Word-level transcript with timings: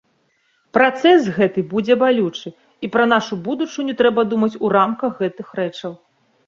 Працэс 0.77 1.27
гэты 1.35 1.59
будзе 1.75 1.97
балючы 2.05 2.53
і 2.87 2.91
пра 2.99 3.03
нашу 3.13 3.33
будучыню 3.49 3.93
трэба 4.01 4.21
думаць 4.35 4.55
у 4.65 4.75
рамках 4.79 5.11
гэтых 5.25 5.47
рэчаў. 5.63 5.93